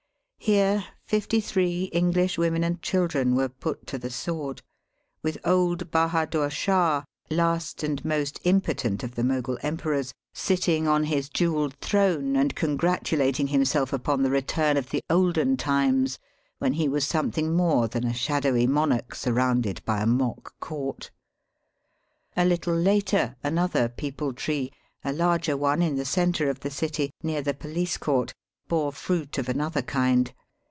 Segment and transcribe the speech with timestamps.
[0.43, 4.63] Here fifty three EngUsh women and children were put to the sword,
[5.21, 11.29] with old Bahadur Shah, last and most impotent of the Mogul emperors, sitting on his
[11.29, 16.17] jewelled throne and congratu lating himself upon the return of the olden times
[16.57, 20.65] when he was something more than a shadowy monarch surrounded by a mock Digitized by
[20.65, 22.41] VjOOQIC 302 EAST BY WEST, court.
[22.43, 24.71] A little later another peepul tree,
[25.05, 28.33] a larger one in the centre of the city, near the police court,
[28.67, 30.33] bore fruit of another kind.